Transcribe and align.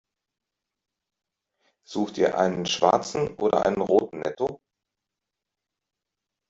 Sucht 1.87 2.17
ihr 2.17 2.35
einen 2.35 2.65
schwarzen 2.65 3.35
oder 3.35 3.67
einen 3.67 3.81
roten 3.83 4.21
Netto? 4.21 4.59